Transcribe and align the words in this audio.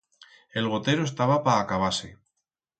El 0.61 0.67
gotero 0.71 1.05
estaba 1.09 1.37
pa 1.45 1.55
acabar-se. 1.67 2.13